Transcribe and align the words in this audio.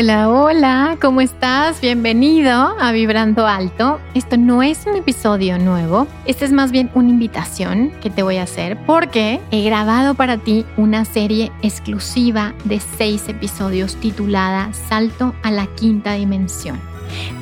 Hola, 0.00 0.28
hola, 0.28 0.96
¿cómo 1.00 1.20
estás? 1.20 1.80
Bienvenido 1.80 2.52
a 2.52 2.92
Vibrando 2.92 3.48
Alto. 3.48 3.98
Esto 4.14 4.36
no 4.36 4.62
es 4.62 4.86
un 4.86 4.94
episodio 4.94 5.58
nuevo, 5.58 6.06
esta 6.24 6.44
es 6.44 6.52
más 6.52 6.70
bien 6.70 6.88
una 6.94 7.08
invitación 7.08 7.90
que 8.00 8.08
te 8.08 8.22
voy 8.22 8.36
a 8.36 8.44
hacer 8.44 8.78
porque 8.86 9.40
he 9.50 9.64
grabado 9.64 10.14
para 10.14 10.36
ti 10.38 10.64
una 10.76 11.04
serie 11.04 11.50
exclusiva 11.62 12.54
de 12.62 12.78
seis 12.78 13.28
episodios 13.28 13.96
titulada 13.96 14.72
Salto 14.72 15.34
a 15.42 15.50
la 15.50 15.66
Quinta 15.66 16.12
Dimensión. 16.12 16.80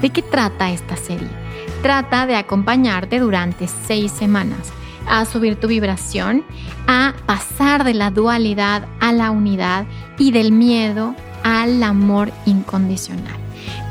¿De 0.01 0.09
qué 0.09 0.23
trata 0.23 0.71
esta 0.71 0.97
serie? 0.97 1.29
Trata 1.83 2.25
de 2.25 2.37
acompañarte 2.37 3.19
durante 3.19 3.69
seis 3.69 4.11
semanas 4.13 4.73
a 5.07 5.27
subir 5.27 5.57
tu 5.57 5.69
vibración, 5.69 6.43
a 6.87 7.13
pasar 7.27 7.85
de 7.85 7.93
la 7.93 8.11
dualidad 8.11 8.87
a 8.99 9.13
la 9.13 9.31
unidad 9.31 9.85
y 10.17 10.31
del 10.31 10.53
miedo 10.53 11.15
al 11.47 11.81
amor 11.85 12.33
incondicional. 12.45 13.37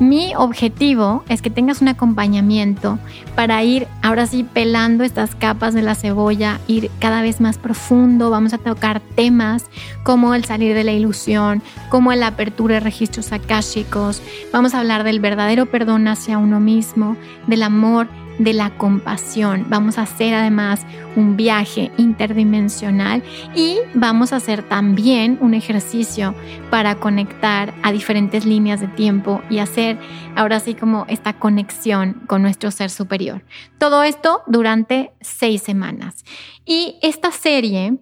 Mi 0.02 0.36
objetivo 0.36 1.24
es 1.30 1.42
que 1.42 1.50
tengas 1.50 1.82
un 1.82 1.88
acompañamiento 1.88 3.00
para 3.34 3.64
ir 3.64 3.88
ahora 4.02 4.28
sí 4.28 4.44
pelando 4.44 5.06
estas 5.06 5.36
capas 5.36 5.74
de 5.74 5.82
la 5.82 5.96
cebolla, 5.96 6.60
ir 6.68 6.92
cada 7.00 7.22
vez 7.22 7.40
más 7.40 7.58
profundo. 7.58 8.30
Vamos 8.30 8.54
a 8.54 8.58
tocar 8.58 9.00
temas 9.00 9.66
como 10.04 10.36
el 10.36 10.44
salir 10.44 10.76
de 10.76 10.84
la 10.84 10.92
ilusión, 10.92 11.64
como 11.90 12.14
la 12.14 12.28
apertura 12.28 12.76
de 12.76 12.82
registros 12.82 13.32
akáshicos. 13.32 14.22
Vamos 14.52 14.74
a 14.74 14.82
hablar 14.82 15.06
del 15.06 15.22
verdadero 15.22 15.66
perdón 15.66 16.10
hacia 16.10 16.38
uno 16.38 16.60
mismo, 16.60 17.16
del 17.48 17.64
amor 17.64 18.10
de 18.40 18.54
la 18.54 18.72
compasión. 18.78 19.66
Vamos 19.70 19.98
a 19.98 20.04
hacer 20.04 20.34
además 20.34 20.86
un 21.16 21.38
viaje 21.38 21.92
interdimensional 21.98 23.24
y 23.56 23.78
vamos 23.94 24.34
a 24.34 24.38
hacer 24.38 24.64
también 24.64 25.38
un 25.42 25.54
ejercicio 25.54 26.36
para 26.70 26.96
conectar 26.96 27.74
a 27.84 27.92
diferentes 27.92 28.46
líneas 28.46 28.82
de 28.82 28.88
tiempo 28.88 29.42
y 29.50 29.60
hacer 29.60 29.98
ahora 30.36 30.60
sí 30.60 30.76
como 30.76 31.06
esta 31.08 31.34
conexión 31.34 32.22
con 32.28 32.42
nuestro 32.42 32.72
ser 32.72 32.90
superior. 32.90 33.44
Todo 33.78 34.04
esto 34.04 34.44
durante 34.48 35.14
seis 35.22 35.62
semanas. 35.62 36.26
Y 36.66 36.98
esta 37.02 37.32
serie 37.32 38.00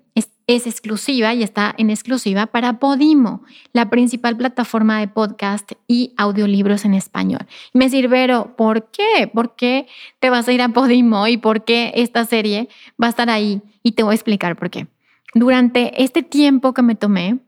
es 0.47 0.67
exclusiva 0.67 1.33
y 1.33 1.43
está 1.43 1.73
en 1.77 1.89
exclusiva 1.89 2.47
para 2.47 2.79
Podimo, 2.79 3.43
la 3.71 3.89
principal 3.89 4.35
plataforma 4.35 4.99
de 4.99 5.07
podcast 5.07 5.71
y 5.87 6.13
audiolibros 6.17 6.85
en 6.85 6.93
español. 6.93 7.45
me 7.73 7.89
sirvero, 7.89 8.55
¿por 8.57 8.89
qué? 8.91 9.29
¿Por 9.33 9.55
qué 9.55 9.87
te 10.19 10.29
vas 10.29 10.47
a 10.47 10.53
ir 10.53 10.61
a 10.61 10.69
Podimo 10.69 11.27
y 11.27 11.37
por 11.37 11.63
qué 11.63 11.93
esta 11.95 12.25
serie 12.25 12.67
va 13.01 13.07
a 13.07 13.09
estar 13.09 13.29
ahí? 13.29 13.61
Y 13.83 13.93
te 13.93 14.03
voy 14.03 14.11
a 14.11 14.15
explicar 14.15 14.55
por 14.55 14.69
qué. 14.69 14.87
Durante 15.33 16.03
este 16.03 16.23
tiempo 16.23 16.73
que 16.73 16.81
me 16.81 16.95
tomé, 16.95 17.39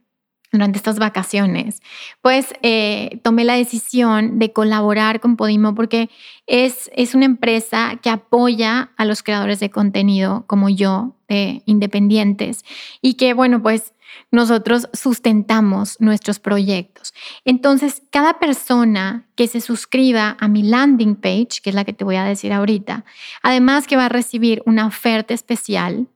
durante 0.55 0.77
estas 0.77 0.99
vacaciones, 0.99 1.81
pues 2.21 2.53
eh, 2.61 3.19
tomé 3.23 3.43
la 3.43 3.55
decisión 3.55 4.39
de 4.39 4.53
colaborar 4.53 5.19
con 5.19 5.35
Podimo 5.35 5.75
porque 5.75 6.09
es, 6.47 6.89
es 6.95 7.13
una 7.13 7.25
empresa 7.25 7.99
que 8.01 8.09
apoya 8.09 8.91
a 8.97 9.05
los 9.05 9.21
creadores 9.21 9.59
de 9.59 9.69
contenido 9.69 10.45
como 10.47 10.69
yo, 10.69 11.15
de 11.27 11.61
independientes, 11.65 12.63
y 13.01 13.15
que, 13.15 13.33
bueno, 13.33 13.61
pues 13.61 13.93
nosotros 14.31 14.87
sustentamos 14.93 15.99
nuestros 15.99 16.39
proyectos. 16.39 17.13
Entonces, 17.43 18.01
cada 18.11 18.39
persona 18.39 19.25
que 19.35 19.47
se 19.47 19.61
suscriba 19.61 20.37
a 20.39 20.47
mi 20.47 20.63
landing 20.63 21.15
page, 21.15 21.61
que 21.61 21.69
es 21.69 21.75
la 21.75 21.83
que 21.83 21.93
te 21.93 22.05
voy 22.05 22.15
a 22.15 22.23
decir 22.23 22.53
ahorita, 22.53 23.05
además 23.41 23.87
que 23.87 23.97
va 23.97 24.05
a 24.05 24.09
recibir 24.09 24.61
una 24.65 24.87
oferta 24.87 25.33
especial, 25.33 26.07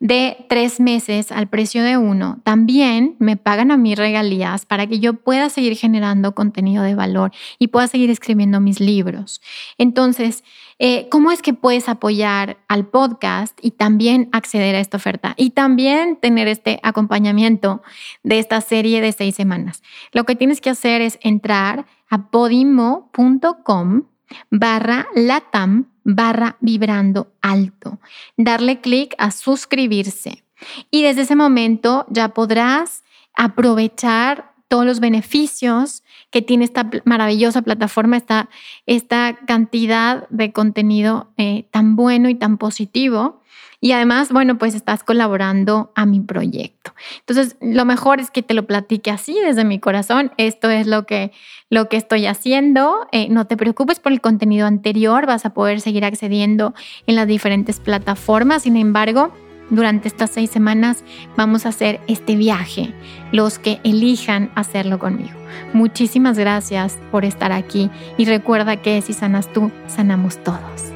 de 0.00 0.46
tres 0.48 0.80
meses 0.80 1.32
al 1.32 1.48
precio 1.48 1.82
de 1.82 1.96
uno, 1.96 2.40
también 2.44 3.16
me 3.18 3.36
pagan 3.36 3.70
a 3.70 3.76
mí 3.76 3.94
regalías 3.94 4.66
para 4.66 4.86
que 4.86 5.00
yo 5.00 5.14
pueda 5.14 5.48
seguir 5.50 5.76
generando 5.76 6.34
contenido 6.34 6.82
de 6.82 6.94
valor 6.94 7.32
y 7.58 7.68
pueda 7.68 7.88
seguir 7.88 8.10
escribiendo 8.10 8.60
mis 8.60 8.80
libros. 8.80 9.40
Entonces, 9.78 10.44
eh, 10.78 11.08
¿cómo 11.08 11.30
es 11.30 11.40
que 11.42 11.54
puedes 11.54 11.88
apoyar 11.88 12.58
al 12.68 12.86
podcast 12.86 13.58
y 13.62 13.70
también 13.72 14.28
acceder 14.32 14.74
a 14.74 14.80
esta 14.80 14.96
oferta 14.96 15.34
y 15.36 15.50
también 15.50 16.16
tener 16.16 16.48
este 16.48 16.80
acompañamiento 16.82 17.82
de 18.22 18.38
esta 18.38 18.60
serie 18.60 19.00
de 19.00 19.12
seis 19.12 19.34
semanas? 19.34 19.82
Lo 20.12 20.24
que 20.24 20.36
tienes 20.36 20.60
que 20.60 20.70
hacer 20.70 21.00
es 21.00 21.18
entrar 21.22 21.86
a 22.10 22.30
podimo.com 22.30 24.02
barra 24.50 25.06
latam 25.14 25.90
barra 26.04 26.56
vibrando 26.60 27.32
alto. 27.40 27.98
Darle 28.36 28.80
clic 28.80 29.14
a 29.18 29.30
suscribirse. 29.30 30.44
Y 30.90 31.02
desde 31.02 31.22
ese 31.22 31.36
momento 31.36 32.06
ya 32.08 32.28
podrás 32.28 33.02
aprovechar 33.34 34.53
todos 34.74 34.84
los 34.84 34.98
beneficios 34.98 36.02
que 36.32 36.42
tiene 36.42 36.64
esta 36.64 36.90
maravillosa 37.04 37.62
plataforma, 37.62 38.16
esta, 38.16 38.48
esta 38.86 39.38
cantidad 39.46 40.28
de 40.30 40.50
contenido 40.50 41.28
eh, 41.36 41.68
tan 41.70 41.94
bueno 41.94 42.28
y 42.28 42.34
tan 42.34 42.58
positivo 42.58 43.40
y 43.80 43.92
además, 43.92 44.32
bueno, 44.32 44.58
pues 44.58 44.74
estás 44.74 45.04
colaborando 45.04 45.92
a 45.94 46.06
mi 46.06 46.18
proyecto. 46.18 46.92
Entonces, 47.20 47.56
lo 47.60 47.84
mejor 47.84 48.18
es 48.18 48.32
que 48.32 48.42
te 48.42 48.54
lo 48.54 48.66
platique 48.66 49.12
así 49.12 49.38
desde 49.44 49.62
mi 49.62 49.78
corazón. 49.78 50.32
Esto 50.38 50.70
es 50.70 50.88
lo 50.88 51.06
que, 51.06 51.30
lo 51.70 51.88
que 51.88 51.96
estoy 51.96 52.26
haciendo. 52.26 53.06
Eh, 53.12 53.28
no 53.28 53.46
te 53.46 53.56
preocupes 53.56 54.00
por 54.00 54.10
el 54.10 54.20
contenido 54.20 54.66
anterior, 54.66 55.26
vas 55.26 55.44
a 55.44 55.54
poder 55.54 55.80
seguir 55.80 56.04
accediendo 56.04 56.74
en 57.06 57.14
las 57.14 57.28
diferentes 57.28 57.78
plataformas. 57.78 58.62
Sin 58.64 58.76
embargo, 58.76 59.32
durante 59.74 60.08
estas 60.08 60.30
seis 60.30 60.50
semanas 60.50 61.04
vamos 61.36 61.66
a 61.66 61.70
hacer 61.70 62.00
este 62.06 62.36
viaje, 62.36 62.92
los 63.32 63.58
que 63.58 63.80
elijan 63.84 64.50
hacerlo 64.54 64.98
conmigo. 64.98 65.38
Muchísimas 65.72 66.38
gracias 66.38 66.98
por 67.10 67.24
estar 67.24 67.52
aquí 67.52 67.90
y 68.16 68.24
recuerda 68.24 68.76
que 68.76 69.00
si 69.02 69.12
sanas 69.12 69.52
tú, 69.52 69.70
sanamos 69.86 70.42
todos. 70.42 70.93